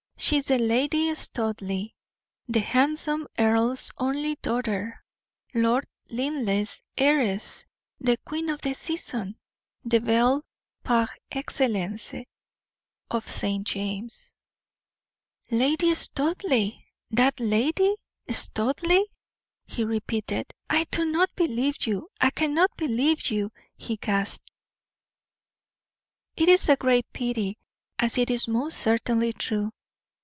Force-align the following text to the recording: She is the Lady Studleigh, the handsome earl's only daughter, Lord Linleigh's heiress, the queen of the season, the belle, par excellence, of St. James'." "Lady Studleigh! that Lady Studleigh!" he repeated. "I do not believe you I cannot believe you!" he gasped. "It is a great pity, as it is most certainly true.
She 0.23 0.37
is 0.37 0.45
the 0.49 0.59
Lady 0.59 1.13
Studleigh, 1.15 1.89
the 2.47 2.59
handsome 2.59 3.27
earl's 3.39 3.91
only 3.97 4.35
daughter, 4.35 5.03
Lord 5.53 5.83
Linleigh's 6.11 6.79
heiress, 6.95 7.65
the 7.99 8.17
queen 8.17 8.47
of 8.49 8.61
the 8.61 8.75
season, 8.75 9.35
the 9.83 9.97
belle, 9.99 10.45
par 10.83 11.09
excellence, 11.31 12.13
of 13.09 13.29
St. 13.29 13.65
James'." 13.65 14.33
"Lady 15.49 15.93
Studleigh! 15.95 16.77
that 17.09 17.39
Lady 17.39 17.95
Studleigh!" 18.29 19.07
he 19.65 19.83
repeated. 19.83 20.53
"I 20.69 20.83
do 20.91 21.03
not 21.03 21.35
believe 21.35 21.87
you 21.87 22.09
I 22.21 22.29
cannot 22.29 22.77
believe 22.77 23.31
you!" 23.31 23.51
he 23.75 23.97
gasped. 23.97 24.49
"It 26.37 26.47
is 26.47 26.69
a 26.69 26.75
great 26.77 27.11
pity, 27.11 27.57
as 27.97 28.17
it 28.19 28.29
is 28.29 28.47
most 28.47 28.77
certainly 28.77 29.33
true. 29.33 29.71